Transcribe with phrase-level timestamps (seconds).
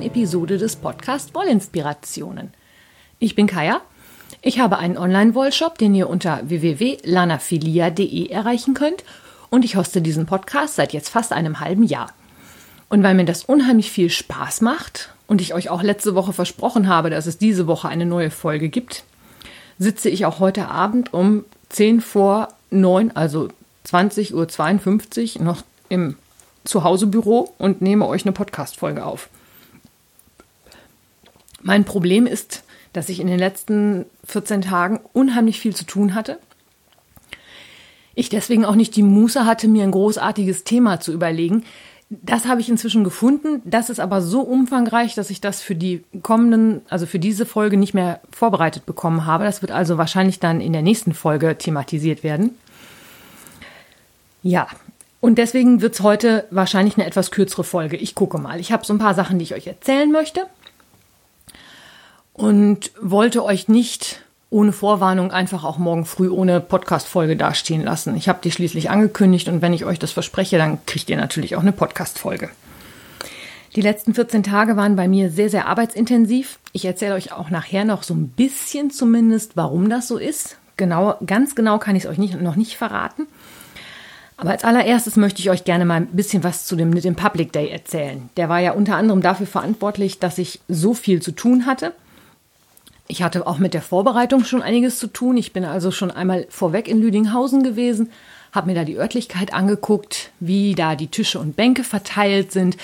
[0.00, 2.52] neuen Episode des Podcast Wollinspirationen.
[3.18, 3.82] Ich bin Kaya.
[4.40, 9.04] Ich habe einen Online-Wollshop, den ihr unter www.lanafilia.de erreichen könnt
[9.50, 12.10] und ich hoste diesen Podcast seit jetzt fast einem halben Jahr.
[12.88, 16.88] Und weil mir das unheimlich viel Spaß macht und ich euch auch letzte Woche versprochen
[16.88, 19.04] habe, dass es diese Woche eine neue Folge gibt,
[19.78, 23.48] sitze ich auch heute Abend um 10 vor 9, also
[23.86, 26.16] 20.52 Uhr noch im
[26.64, 29.28] Zuhausebüro und nehme euch eine Podcast-Folge auf.
[31.62, 36.38] Mein Problem ist, dass ich in den letzten 14 Tagen unheimlich viel zu tun hatte.
[38.14, 41.64] Ich deswegen auch nicht die Muße hatte, mir ein großartiges Thema zu überlegen.
[42.10, 43.62] Das habe ich inzwischen gefunden.
[43.64, 47.76] Das ist aber so umfangreich, dass ich das für die kommenden, also für diese Folge
[47.76, 49.44] nicht mehr vorbereitet bekommen habe.
[49.44, 52.50] Das wird also wahrscheinlich dann in der nächsten Folge thematisiert werden.
[54.42, 54.66] Ja,
[55.20, 57.96] und deswegen wird es heute wahrscheinlich eine etwas kürzere Folge.
[57.96, 58.58] Ich gucke mal.
[58.58, 60.46] Ich habe so ein paar Sachen, die ich euch erzählen möchte.
[62.32, 68.16] Und wollte euch nicht ohne Vorwarnung einfach auch morgen früh ohne Podcast-Folge dastehen lassen.
[68.16, 71.54] Ich habe die schließlich angekündigt und wenn ich euch das verspreche, dann kriegt ihr natürlich
[71.54, 72.50] auch eine Podcast-Folge.
[73.76, 76.58] Die letzten 14 Tage waren bei mir sehr, sehr arbeitsintensiv.
[76.72, 80.56] Ich erzähle euch auch nachher noch so ein bisschen zumindest, warum das so ist.
[80.76, 83.28] Genau, ganz genau kann ich es euch nicht, noch nicht verraten.
[84.36, 87.52] Aber als allererstes möchte ich euch gerne mal ein bisschen was zu dem, dem Public
[87.52, 88.28] Day erzählen.
[88.36, 91.92] Der war ja unter anderem dafür verantwortlich, dass ich so viel zu tun hatte.
[93.10, 95.36] Ich hatte auch mit der Vorbereitung schon einiges zu tun.
[95.36, 98.12] Ich bin also schon einmal vorweg in Lüdinghausen gewesen,
[98.52, 102.76] habe mir da die Örtlichkeit angeguckt, wie da die Tische und Bänke verteilt sind,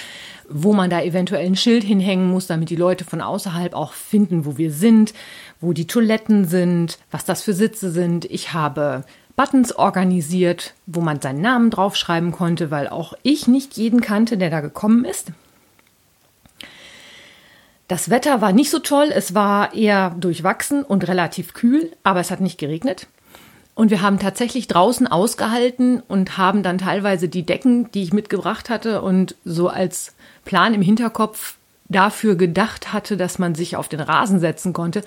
[0.49, 4.47] wo man da eventuell ein Schild hinhängen muss, damit die Leute von außerhalb auch finden,
[4.47, 5.15] wo wir sind,
[5.61, 8.25] wo die Toiletten sind, was das für Sitze sind.
[8.25, 9.05] Ich habe
[9.37, 14.51] Buttons organisiert, wo man seinen Namen draufschreiben konnte, weil auch ich nicht jeden kannte, der
[14.51, 15.31] da gekommen ist.
[17.89, 22.31] Das Wetter war nicht so toll, es war eher durchwachsen und relativ kühl, aber es
[22.31, 23.07] hat nicht geregnet.
[23.77, 28.71] Und wir haben tatsächlich draußen ausgehalten und haben dann teilweise die Decken, die ich mitgebracht
[28.71, 30.15] hatte und so als
[30.45, 31.59] Plan im Hinterkopf
[31.89, 35.03] dafür gedacht hatte, dass man sich auf den Rasen setzen konnte,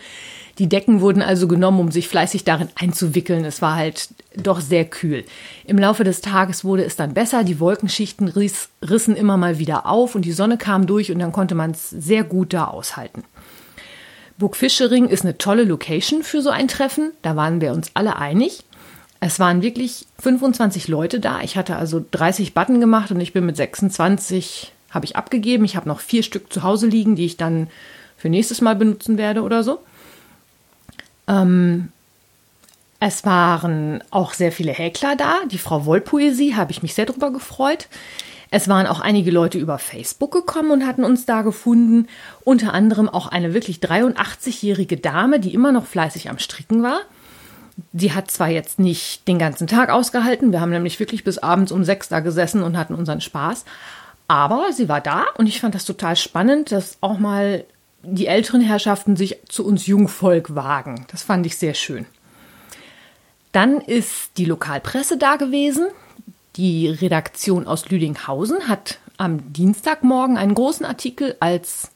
[0.60, 3.46] die Decken wurden also genommen, um sich fleißig darin einzuwickeln.
[3.46, 5.24] Es war halt doch sehr kühl.
[5.66, 7.46] Im Laufe des Tages wurde es dann besser.
[7.46, 11.32] Die Wolkenschichten riss, rissen immer mal wieder auf und die Sonne kam durch und dann
[11.32, 13.24] konnte man es sehr gut da aushalten.
[14.38, 17.12] Burg Fischering ist eine tolle Location für so ein Treffen.
[17.22, 18.64] Da waren wir uns alle einig.
[19.22, 21.42] Es waren wirklich 25 Leute da.
[21.42, 25.66] Ich hatte also 30 Button gemacht und ich bin mit 26 habe ich abgegeben.
[25.66, 27.68] Ich habe noch vier Stück zu Hause liegen, die ich dann
[28.18, 29.80] für nächstes Mal benutzen werde oder so.
[31.28, 31.90] Ähm,
[33.00, 35.36] es waren auch sehr viele Häkler da.
[35.50, 37.88] Die Frau Wollpoesie habe ich mich sehr darüber gefreut.
[38.52, 42.08] Es waren auch einige Leute über Facebook gekommen und hatten uns da gefunden.
[42.44, 47.00] Unter anderem auch eine wirklich 83-jährige Dame, die immer noch fleißig am Stricken war.
[47.94, 51.72] Die hat zwar jetzt nicht den ganzen Tag ausgehalten, wir haben nämlich wirklich bis abends
[51.72, 53.64] um sechs da gesessen und hatten unseren Spaß.
[54.30, 57.66] Aber sie war da und ich fand das total spannend, dass auch mal
[58.04, 61.08] die älteren Herrschaften sich zu uns Jungvolk wagen.
[61.10, 62.06] Das fand ich sehr schön.
[63.52, 65.88] Dann ist die Lokalpresse da gewesen.
[66.58, 71.90] Die Redaktion aus Lüdinghausen hat am Dienstagmorgen einen großen Artikel als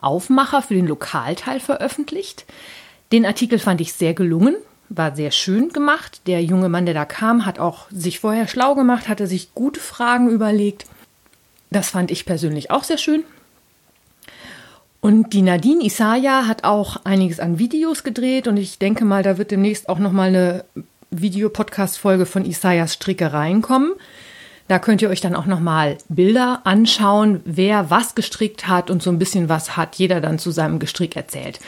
[0.00, 2.46] Aufmacher für den Lokalteil veröffentlicht.
[3.12, 4.56] Den Artikel fand ich sehr gelungen,
[4.88, 6.22] war sehr schön gemacht.
[6.26, 9.80] Der junge Mann, der da kam, hat auch sich vorher schlau gemacht, hatte sich gute
[9.80, 10.86] Fragen überlegt.
[11.70, 13.24] Das fand ich persönlich auch sehr schön.
[15.00, 19.38] Und die Nadine Isaya hat auch einiges an Videos gedreht und ich denke mal, da
[19.38, 20.64] wird demnächst auch noch mal eine
[21.10, 23.92] Videopodcast-Folge von Isayas Strickereien kommen.
[24.68, 29.00] Da könnt ihr euch dann auch noch mal Bilder anschauen, wer was gestrickt hat und
[29.02, 31.60] so ein bisschen was hat jeder dann zu seinem Gestrick erzählt.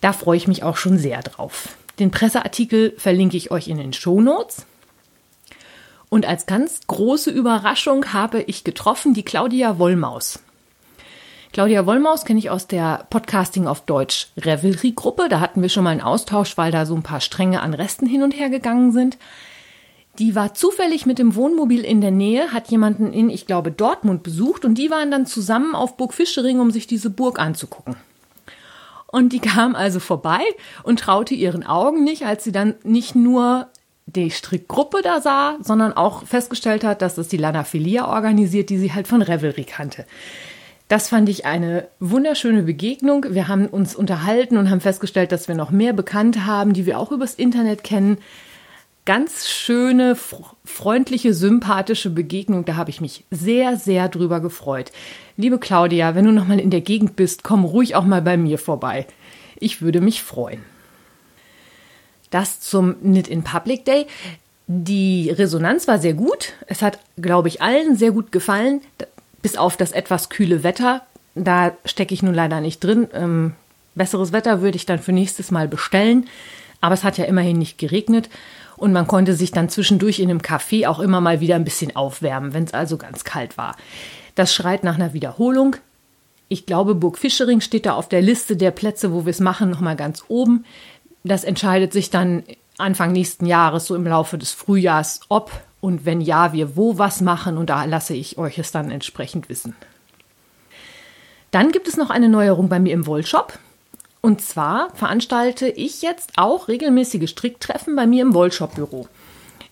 [0.00, 1.76] Da freue ich mich auch schon sehr drauf.
[1.98, 4.66] Den Presseartikel verlinke ich euch in den Show Notes.
[6.10, 10.40] Und als ganz große Überraschung habe ich getroffen die Claudia Wollmaus.
[11.52, 15.28] Claudia Wollmaus kenne ich aus der Podcasting auf Deutsch Revelry Gruppe.
[15.28, 18.06] Da hatten wir schon mal einen Austausch, weil da so ein paar Stränge an Resten
[18.06, 19.18] hin und her gegangen sind.
[20.18, 24.22] Die war zufällig mit dem Wohnmobil in der Nähe, hat jemanden in, ich glaube, Dortmund
[24.22, 27.96] besucht und die waren dann zusammen auf Burg Fischering, um sich diese Burg anzugucken.
[29.06, 30.40] Und die kam also vorbei
[30.82, 33.68] und traute ihren Augen nicht, als sie dann nicht nur
[34.14, 38.78] die Strickgruppe da sah, sondern auch festgestellt hat, dass es die Lana Filia organisiert, die
[38.78, 40.06] sie halt von Revelry kannte.
[40.88, 43.26] Das fand ich eine wunderschöne Begegnung.
[43.28, 46.98] Wir haben uns unterhalten und haben festgestellt, dass wir noch mehr Bekannte haben, die wir
[46.98, 48.18] auch übers Internet kennen.
[49.04, 50.16] ganz schöne,
[50.66, 52.66] freundliche, sympathische Begegnung.
[52.66, 54.92] Da habe ich mich sehr, sehr drüber gefreut.
[55.38, 58.36] Liebe Claudia, wenn du noch mal in der Gegend bist, komm ruhig auch mal bei
[58.36, 59.06] mir vorbei.
[59.58, 60.62] Ich würde mich freuen.
[62.30, 64.06] Das zum Knit in Public Day.
[64.66, 66.52] Die Resonanz war sehr gut.
[66.66, 68.82] Es hat, glaube ich, allen sehr gut gefallen,
[69.40, 71.02] bis auf das etwas kühle Wetter.
[71.34, 73.08] Da stecke ich nun leider nicht drin.
[73.14, 73.52] Ähm,
[73.94, 76.26] besseres Wetter würde ich dann für nächstes Mal bestellen.
[76.80, 78.28] Aber es hat ja immerhin nicht geregnet
[78.76, 81.96] und man konnte sich dann zwischendurch in einem Café auch immer mal wieder ein bisschen
[81.96, 83.76] aufwärmen, wenn es also ganz kalt war.
[84.36, 85.76] Das schreit nach einer Wiederholung.
[86.48, 89.68] Ich glaube, Burg Fischering steht da auf der Liste der Plätze, wo wir es machen,
[89.68, 90.64] nochmal ganz oben.
[91.24, 92.44] Das entscheidet sich dann
[92.78, 95.50] Anfang nächsten Jahres, so im Laufe des Frühjahrs, ob
[95.80, 99.48] und wenn ja, wir wo was machen und da lasse ich euch es dann entsprechend
[99.48, 99.76] wissen.
[101.50, 103.58] Dann gibt es noch eine Neuerung bei mir im Wollshop.
[104.20, 109.08] Und zwar veranstalte ich jetzt auch regelmäßige Stricktreffen bei mir im Wollshop-Büro.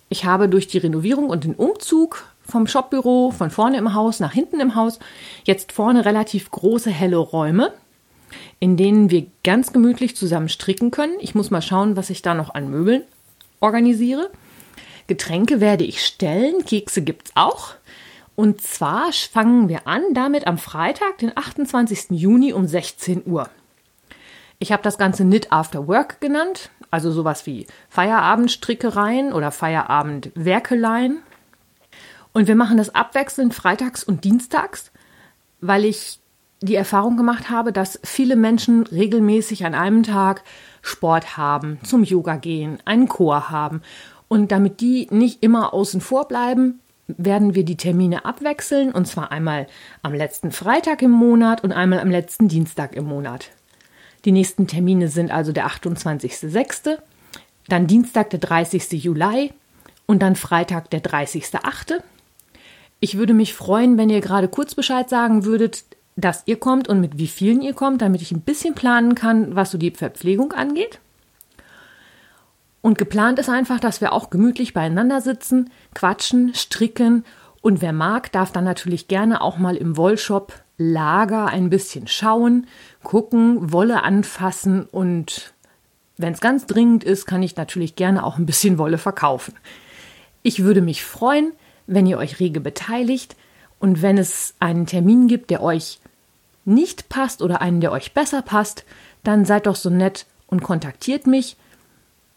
[0.08, 4.32] Ich habe durch die Renovierung und den Umzug vom Shopbüro von vorne im Haus nach
[4.32, 5.00] hinten im Haus
[5.44, 7.72] jetzt vorne relativ große helle Räume,
[8.60, 11.14] in denen wir ganz gemütlich zusammen stricken können.
[11.20, 13.02] Ich muss mal schauen, was ich da noch an Möbeln
[13.60, 14.30] organisiere.
[15.06, 17.74] Getränke werde ich stellen, Kekse gibt es auch.
[18.34, 22.10] Und zwar fangen wir an damit am Freitag, den 28.
[22.10, 23.48] Juni um 16 Uhr.
[24.58, 31.22] Ich habe das Ganze Knit After Work genannt, also sowas wie Feierabendstrickereien oder Feierabendwerkeleien.
[32.32, 34.92] Und wir machen das abwechselnd freitags und dienstags,
[35.60, 36.20] weil ich
[36.60, 40.42] die Erfahrung gemacht habe, dass viele Menschen regelmäßig an einem Tag
[40.82, 43.82] Sport haben, zum Yoga gehen, einen Chor haben.
[44.28, 49.30] Und damit die nicht immer außen vor bleiben, werden wir die Termine abwechseln, und zwar
[49.30, 49.66] einmal
[50.02, 53.50] am letzten Freitag im Monat und einmal am letzten Dienstag im Monat.
[54.24, 56.98] Die nächsten Termine sind also der 28.06.,
[57.68, 58.92] dann Dienstag der 30.
[58.92, 59.52] Juli
[60.06, 62.00] und dann Freitag der 30.08.
[63.00, 65.84] Ich würde mich freuen, wenn ihr gerade kurz Bescheid sagen würdet,
[66.16, 69.54] dass ihr kommt und mit wie vielen ihr kommt, damit ich ein bisschen planen kann,
[69.54, 70.98] was so die Verpflegung angeht.
[72.80, 77.24] Und geplant ist einfach, dass wir auch gemütlich beieinander sitzen, quatschen, stricken
[77.60, 82.66] und wer mag, darf dann natürlich gerne auch mal im Wollshop Lager ein bisschen schauen,
[83.02, 85.54] gucken, Wolle anfassen und
[86.18, 89.54] wenn es ganz dringend ist, kann ich natürlich gerne auch ein bisschen Wolle verkaufen.
[90.42, 91.52] Ich würde mich freuen,
[91.86, 93.36] wenn ihr euch rege beteiligt
[93.80, 95.98] und wenn es einen Termin gibt, der euch
[96.66, 98.84] nicht passt oder einen, der euch besser passt,
[99.24, 101.56] dann seid doch so nett und kontaktiert mich.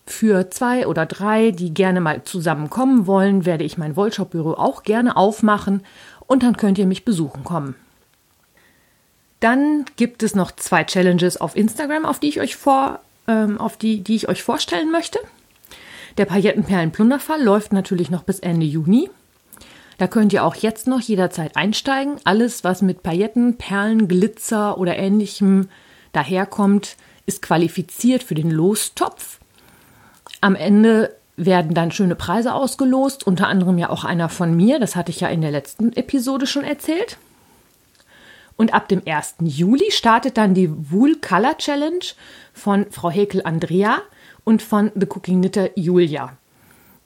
[0.06, 5.16] Für zwei oder drei, die gerne mal zusammenkommen wollen, werde ich mein Wollshop-Büro auch gerne
[5.16, 5.84] aufmachen
[6.26, 7.76] und dann könnt ihr mich besuchen kommen.
[9.40, 13.78] Dann gibt es noch zwei Challenges auf Instagram, auf die ich euch vor, ähm, auf
[13.78, 15.20] die, die ich euch vorstellen möchte.
[16.18, 19.10] Der Paillettenperlen-Plunderfall läuft natürlich noch bis Ende Juni.
[20.00, 22.16] Da könnt ihr auch jetzt noch jederzeit einsteigen.
[22.24, 25.68] Alles, was mit Pailletten, Perlen, Glitzer oder ähnlichem
[26.14, 29.40] daherkommt, ist qualifiziert für den Lostopf.
[30.40, 34.96] Am Ende werden dann schöne Preise ausgelost, unter anderem ja auch einer von mir, das
[34.96, 37.18] hatte ich ja in der letzten Episode schon erzählt.
[38.56, 39.36] Und ab dem 1.
[39.42, 42.06] Juli startet dann die Wool Color Challenge
[42.54, 44.02] von Frau Häkel Andrea
[44.46, 46.38] und von The Cooking Knitter Julia.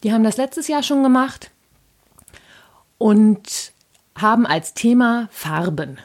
[0.04, 1.50] Die haben das letztes Jahr schon gemacht
[3.04, 3.74] und
[4.16, 5.98] haben als Thema Farben.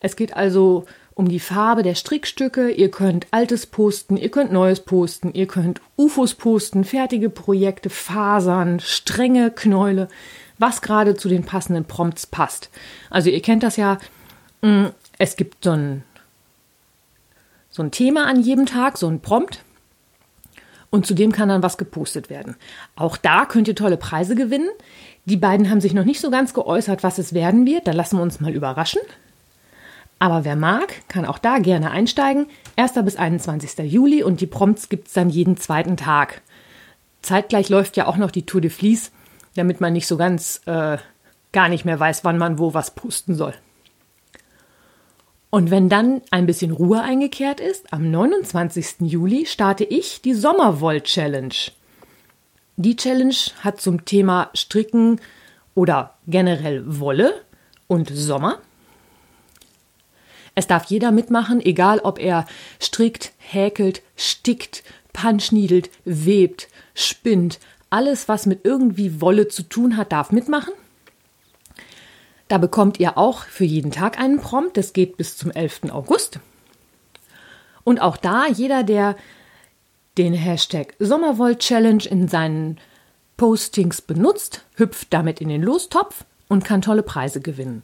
[0.00, 0.84] Es geht also
[1.14, 2.70] um die Farbe der Strickstücke.
[2.70, 8.80] Ihr könnt Altes posten, ihr könnt Neues posten, ihr könnt UFOs posten, fertige Projekte, Fasern,
[8.80, 10.08] Stränge, Knäule,
[10.58, 12.70] was gerade zu den passenden Prompts passt.
[13.08, 13.98] Also ihr kennt das ja,
[14.62, 14.86] Mm,
[15.18, 16.04] es gibt so ein,
[17.70, 19.64] so ein Thema an jedem Tag, so ein Prompt.
[20.92, 22.56] Und zudem kann dann was gepostet werden.
[22.96, 24.68] Auch da könnt ihr tolle Preise gewinnen.
[25.24, 27.86] Die beiden haben sich noch nicht so ganz geäußert, was es werden wird.
[27.86, 29.00] Da lassen wir uns mal überraschen.
[30.18, 32.46] Aber wer mag, kann auch da gerne einsteigen.
[32.76, 32.92] 1.
[33.04, 33.90] bis 21.
[33.90, 36.42] Juli und die Prompts gibt es dann jeden zweiten Tag.
[37.22, 39.12] Zeitgleich läuft ja auch noch die Tour de Vlies,
[39.54, 40.98] damit man nicht so ganz äh,
[41.52, 43.54] gar nicht mehr weiß, wann man wo was posten soll.
[45.50, 49.00] Und wenn dann ein bisschen Ruhe eingekehrt ist, am 29.
[49.00, 51.54] Juli starte ich die Sommerwoll-Challenge.
[52.82, 55.20] Die Challenge hat zum Thema Stricken
[55.74, 57.44] oder generell Wolle
[57.88, 58.58] und Sommer.
[60.54, 62.46] Es darf jeder mitmachen, egal ob er
[62.80, 64.82] strickt, häkelt, stickt,
[65.12, 67.58] punchniedelt, webt, spinnt.
[67.90, 70.72] Alles, was mit irgendwie Wolle zu tun hat, darf mitmachen.
[72.48, 74.78] Da bekommt ihr auch für jeden Tag einen Prompt.
[74.78, 75.90] Das geht bis zum 11.
[75.90, 76.40] August.
[77.84, 79.16] Und auch da, jeder, der
[80.20, 82.76] den Hashtag Sommerwoll Challenge in seinen
[83.38, 87.82] Postings benutzt, hüpft damit in den Lostopf und kann tolle Preise gewinnen.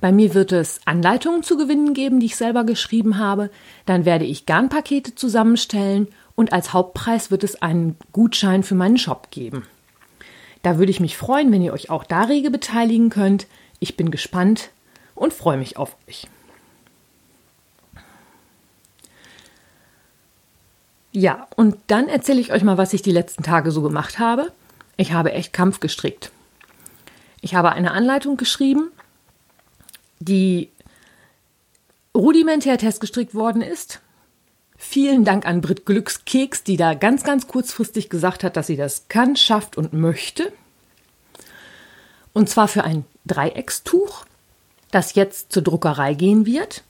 [0.00, 3.50] Bei mir wird es Anleitungen zu gewinnen geben, die ich selber geschrieben habe.
[3.84, 9.32] Dann werde ich Garnpakete zusammenstellen und als Hauptpreis wird es einen Gutschein für meinen Shop
[9.32, 9.66] geben.
[10.62, 13.48] Da würde ich mich freuen, wenn ihr euch auch da rege beteiligen könnt.
[13.80, 14.70] Ich bin gespannt
[15.16, 16.28] und freue mich auf euch.
[21.12, 24.50] Ja, und dann erzähle ich euch mal, was ich die letzten Tage so gemacht habe.
[24.96, 26.30] Ich habe echt Kampf gestrickt.
[27.42, 28.90] Ich habe eine Anleitung geschrieben,
[30.20, 30.70] die
[32.16, 34.00] rudimentär testgestrickt worden ist.
[34.78, 39.08] Vielen Dank an Brit Glückskeks, die da ganz, ganz kurzfristig gesagt hat, dass sie das
[39.08, 40.52] kann, schafft und möchte.
[42.32, 44.24] Und zwar für ein Dreieckstuch,
[44.90, 46.82] das jetzt zur Druckerei gehen wird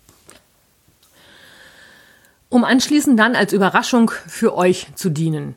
[2.53, 5.55] um anschließend dann als Überraschung für euch zu dienen.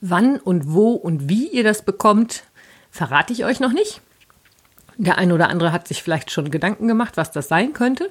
[0.00, 2.44] Wann und wo und wie ihr das bekommt,
[2.90, 4.00] verrate ich euch noch nicht.
[4.96, 8.10] Der ein oder andere hat sich vielleicht schon Gedanken gemacht, was das sein könnte.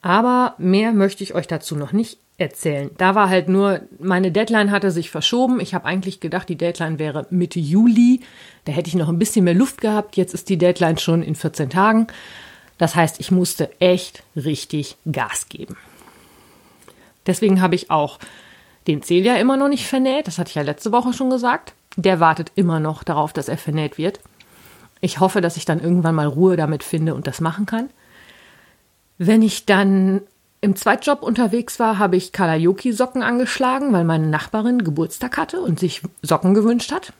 [0.00, 2.90] Aber mehr möchte ich euch dazu noch nicht erzählen.
[2.96, 5.60] Da war halt nur, meine Deadline hatte sich verschoben.
[5.60, 8.20] Ich habe eigentlich gedacht, die Deadline wäre Mitte Juli.
[8.64, 10.16] Da hätte ich noch ein bisschen mehr Luft gehabt.
[10.16, 12.06] Jetzt ist die Deadline schon in 14 Tagen.
[12.78, 15.76] Das heißt, ich musste echt richtig Gas geben.
[17.26, 18.18] Deswegen habe ich auch
[18.86, 20.26] den Celia immer noch nicht vernäht.
[20.26, 21.74] Das hatte ich ja letzte Woche schon gesagt.
[21.96, 24.20] Der wartet immer noch darauf, dass er vernäht wird.
[25.00, 27.90] Ich hoffe, dass ich dann irgendwann mal Ruhe damit finde und das machen kann.
[29.18, 30.22] Wenn ich dann
[30.60, 36.02] im Zweitjob unterwegs war, habe ich Kalayoki-Socken angeschlagen, weil meine Nachbarin Geburtstag hatte und sich
[36.22, 37.12] Socken gewünscht hat.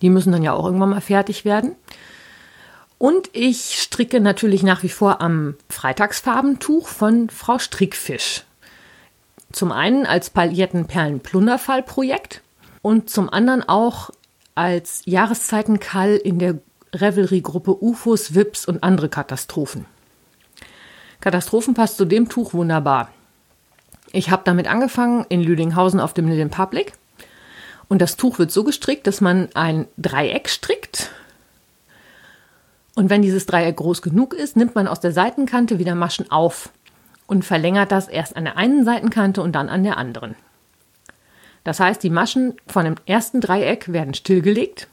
[0.00, 1.72] Die müssen dann ja auch irgendwann mal fertig werden.
[2.98, 8.44] Und ich stricke natürlich nach wie vor am Freitagsfarbentuch von Frau Strickfisch.
[9.52, 12.42] Zum einen als Palettenperlen-Plunderfall-Projekt
[12.82, 14.10] und zum anderen auch
[14.54, 16.58] als Jahreszeitenkall in der
[16.94, 19.86] Revelry-Gruppe UFOs, WIPs und andere Katastrophen.
[21.20, 23.10] Katastrophen passt zu dem Tuch wunderbar.
[24.12, 26.92] Ich habe damit angefangen in Lüdinghausen auf dem Little Public.
[27.88, 31.10] Und das Tuch wird so gestrickt, dass man ein Dreieck strickt.
[32.94, 36.70] Und wenn dieses Dreieck groß genug ist, nimmt man aus der Seitenkante wieder Maschen auf
[37.28, 40.34] und verlängert das erst an der einen Seitenkante und dann an der anderen.
[41.62, 44.88] Das heißt, die Maschen von dem ersten Dreieck werden stillgelegt.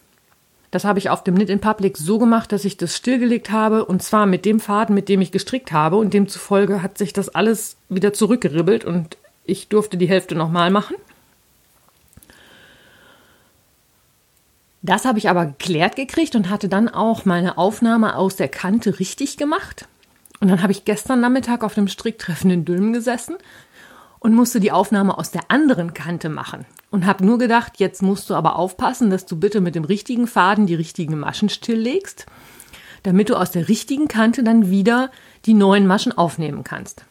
[0.70, 3.86] Das habe ich auf dem Knit in Public so gemacht, dass ich das stillgelegt habe
[3.86, 7.30] und zwar mit dem Faden, mit dem ich gestrickt habe und demzufolge hat sich das
[7.30, 10.98] alles wieder zurückgeribbelt und ich durfte die Hälfte nochmal machen.
[14.82, 19.00] Das habe ich aber geklärt gekriegt und hatte dann auch meine Aufnahme aus der Kante
[19.00, 19.88] richtig gemacht.
[20.46, 23.36] Und dann habe ich gestern Nachmittag auf dem Stricktreffen in Dülmen gesessen
[24.20, 26.68] und musste die Aufnahme aus der anderen Kante machen.
[26.92, 30.28] Und habe nur gedacht, jetzt musst du aber aufpassen, dass du bitte mit dem richtigen
[30.28, 32.28] Faden die richtigen Maschen stilllegst,
[33.02, 35.10] damit du aus der richtigen Kante dann wieder
[35.46, 37.06] die neuen Maschen aufnehmen kannst.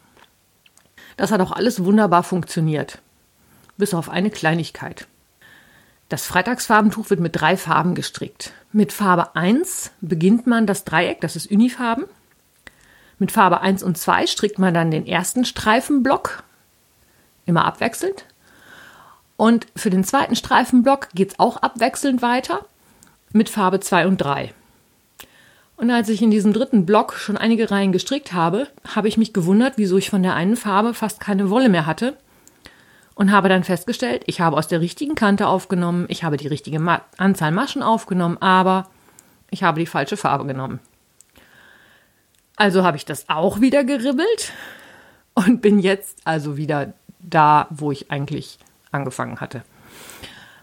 [1.17, 3.01] Das hat auch alles wunderbar funktioniert.
[3.75, 5.07] Bis auf eine Kleinigkeit.
[6.07, 8.53] Das Freitagsfarbentuch wird mit drei Farben gestrickt.
[8.71, 12.05] Mit Farbe 1 beginnt man das Dreieck, das ist Unifarben.
[13.25, 16.43] Mit Farbe 1 und 2 strickt man dann den ersten Streifenblock,
[17.47, 18.23] immer abwechselnd.
[19.35, 22.67] Und für den zweiten Streifenblock geht es auch abwechselnd weiter
[23.31, 24.53] mit Farbe 2 und 3.
[25.75, 29.33] Und als ich in diesem dritten Block schon einige Reihen gestrickt habe, habe ich mich
[29.33, 32.15] gewundert, wieso ich von der einen Farbe fast keine Wolle mehr hatte.
[33.15, 36.77] Und habe dann festgestellt, ich habe aus der richtigen Kante aufgenommen, ich habe die richtige
[36.79, 38.87] Ma Anzahl Maschen aufgenommen, aber
[39.49, 40.79] ich habe die falsche Farbe genommen.
[42.55, 44.53] Also habe ich das auch wieder geribbelt
[45.33, 48.57] und bin jetzt also wieder da, wo ich eigentlich
[48.91, 49.63] angefangen hatte.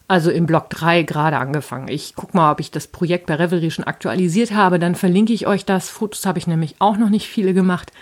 [0.08, 1.88] Also im Block 3 gerade angefangen.
[1.88, 4.78] Ich gucke mal, ob ich das Projekt bei Revelry schon aktualisiert habe.
[4.78, 5.88] Dann verlinke ich euch das.
[5.88, 7.92] Fotos habe ich nämlich auch noch nicht viele gemacht.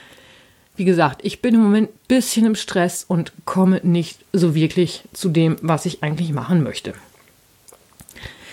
[0.77, 5.05] Wie gesagt, ich bin im Moment ein bisschen im Stress und komme nicht so wirklich
[5.13, 6.95] zu dem, was ich eigentlich machen möchte.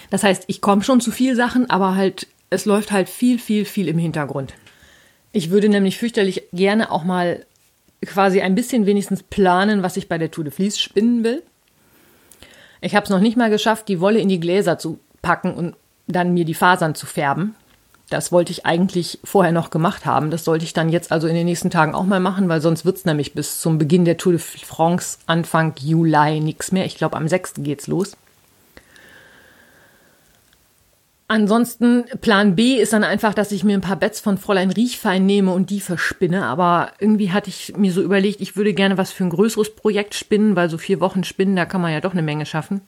[0.09, 3.65] Das heißt, ich komme schon zu viel Sachen, aber halt, es läuft halt viel, viel,
[3.65, 4.53] viel im Hintergrund.
[5.31, 7.45] Ich würde nämlich fürchterlich gerne auch mal
[8.05, 11.43] quasi ein bisschen wenigstens planen, was ich bei der Tour de Vlies spinnen will.
[12.81, 15.75] Ich habe es noch nicht mal geschafft, die Wolle in die Gläser zu packen und
[16.07, 17.55] dann mir die Fasern zu färben.
[18.09, 20.31] Das wollte ich eigentlich vorher noch gemacht haben.
[20.31, 22.85] Das sollte ich dann jetzt also in den nächsten Tagen auch mal machen, weil sonst
[22.85, 26.85] wird es nämlich bis zum Beginn der Tour de France Anfang Juli nichts mehr.
[26.85, 27.55] Ich glaube, am 6.
[27.57, 28.15] geht's los.
[31.29, 35.25] Ansonsten Plan B ist dann einfach, dass ich mir ein paar Bets von Fräulein Riechfein
[35.25, 36.45] nehme und die verspinne.
[36.45, 40.15] Aber irgendwie hatte ich mir so überlegt, ich würde gerne was für ein größeres Projekt
[40.15, 42.81] spinnen, weil so vier Wochen spinnen, da kann man ja doch eine Menge schaffen.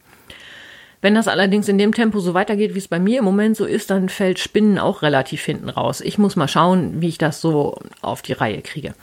[1.01, 3.65] Wenn das allerdings in dem Tempo so weitergeht, wie es bei mir im Moment so
[3.65, 6.01] ist, dann fällt Spinnen auch relativ hinten raus.
[6.01, 8.93] Ich muss mal schauen, wie ich das so auf die Reihe kriege.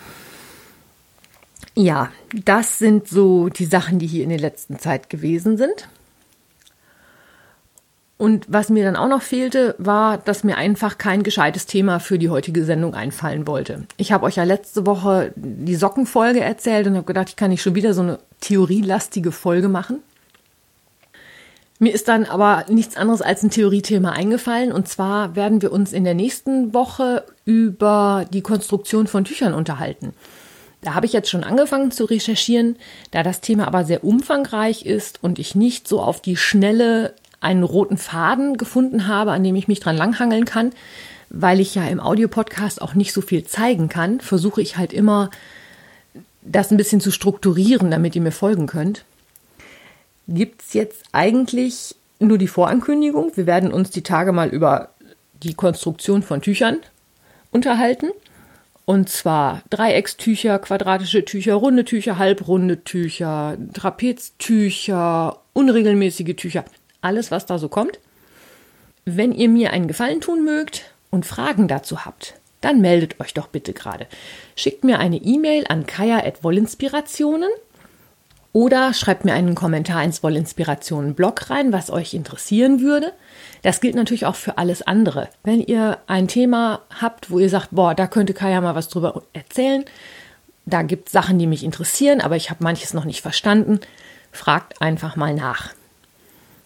[1.75, 5.89] Ja, das sind so die Sachen, die hier in der letzten Zeit gewesen sind.
[8.19, 12.19] Und was mir dann auch noch fehlte, war, dass mir einfach kein gescheites Thema für
[12.19, 13.87] die heutige Sendung einfallen wollte.
[13.99, 17.63] Ich habe euch ja letzte Woche die Sockenfolge erzählt und habe gedacht, ich kann nicht
[17.63, 19.99] schon wieder so eine theorielastige Folge machen.
[21.79, 24.73] Mir ist dann aber nichts anderes als ein Theoriethema eingefallen.
[24.73, 30.15] Und zwar werden wir uns in der nächsten Woche über die Konstruktion von Tüchern unterhalten.
[30.81, 32.77] Da habe ich jetzt schon angefangen zu recherchieren,
[33.11, 37.63] da das Thema aber sehr umfangreich ist und ich nicht so auf die Schnelle einen
[37.63, 40.73] roten Faden gefunden habe, an dem ich mich dran langhangeln kann,
[41.29, 45.31] weil ich ja im Audiopodcast auch nicht so viel zeigen kann, versuche ich halt immer,
[46.43, 49.05] das ein bisschen zu strukturieren, damit ihr mir folgen könnt.
[50.29, 53.33] Gibt es jetzt eigentlich nur die Vorankündigung?
[53.35, 54.91] Wir werden uns die Tage mal über
[55.43, 56.79] die Konstruktion von Tüchern
[57.51, 58.11] unterhalten.
[58.85, 66.65] Und zwar Dreieckstücher, quadratische Tücher, runde Tücher, halbrunde Tücher, Trapeztücher, unregelmäßige Tücher
[67.01, 67.99] alles, was da so kommt.
[69.05, 73.47] Wenn ihr mir einen Gefallen tun mögt und Fragen dazu habt, dann meldet euch doch
[73.47, 74.07] bitte gerade.
[74.57, 77.51] Schickt mir eine E-Mail an kaya.wollinspirationen
[78.53, 83.13] oder schreibt mir einen Kommentar ins Wollinspirationen-Blog rein, was euch interessieren würde.
[83.63, 85.29] Das gilt natürlich auch für alles andere.
[85.45, 89.23] Wenn ihr ein Thema habt, wo ihr sagt, boah, da könnte Kaya mal was drüber
[89.35, 89.85] erzählen,
[90.65, 93.79] da gibt es Sachen, die mich interessieren, aber ich habe manches noch nicht verstanden,
[94.33, 95.75] fragt einfach mal nach.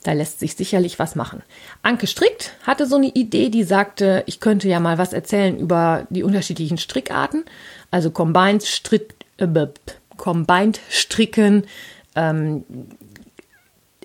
[0.02, 1.42] Da lässt sich sicherlich was machen.
[1.82, 6.06] Anke Strickt hatte so eine Idee, die sagte, ich könnte ja mal was erzählen über
[6.08, 7.44] die unterschiedlichen Strickarten.
[7.90, 9.46] Also Combined, Strick, äh,
[10.16, 11.66] Combined Stricken.
[12.16, 12.64] Ähm,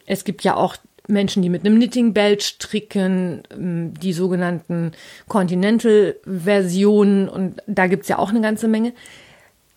[0.05, 0.75] es gibt ja auch
[1.07, 4.93] Menschen, die mit einem Knitting Belt stricken, ähm, die sogenannten
[5.27, 8.93] Continental-Versionen und da gibt's ja auch eine ganze Menge.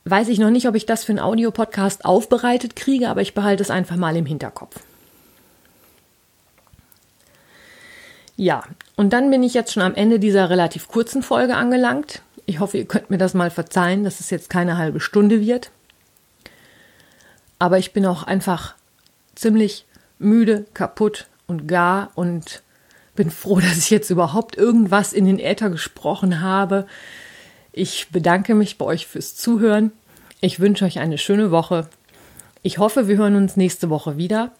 [0.05, 3.63] Weiß ich noch nicht, ob ich das für einen Audiopodcast aufbereitet kriege, aber ich behalte
[3.63, 4.81] es einfach mal im Hinterkopf.
[8.41, 8.63] Ja,
[8.95, 12.23] und dann bin ich jetzt schon am Ende dieser relativ kurzen Folge angelangt.
[12.47, 15.73] Ich hoffe, ihr könnt mir das mal verzeihen, dass es jetzt keine halbe Stunde wird.
[17.59, 18.77] Aber ich bin auch einfach
[19.35, 19.87] ziemlich
[20.21, 22.63] müde, kaputt und gar und
[23.17, 26.87] bin froh, dass ich jetzt überhaupt irgendwas in den Äther gesprochen habe.
[27.73, 29.91] Ich bedanke mich bei euch fürs Zuhören.
[30.41, 31.89] Ich wünsche euch eine schöne Woche.
[32.63, 34.53] Ich hoffe, wir hören uns nächste Woche wieder.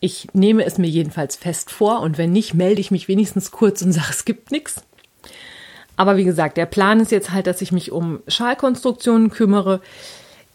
[0.00, 3.82] Ich nehme es mir jedenfalls fest vor und wenn nicht, melde ich mich wenigstens kurz
[3.82, 4.82] und sage, es gibt nichts.
[5.96, 9.80] Aber wie gesagt, der Plan ist jetzt halt, dass ich mich um Schalkonstruktionen kümmere.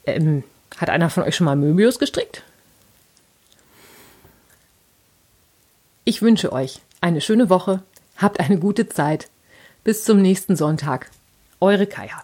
[0.05, 0.43] Ähm,
[0.77, 2.43] hat einer von euch schon mal Möbius gestrickt?
[6.05, 7.83] Ich wünsche euch eine schöne Woche,
[8.17, 9.29] habt eine gute Zeit.
[9.83, 11.11] Bis zum nächsten Sonntag.
[11.59, 12.23] Eure Kaya.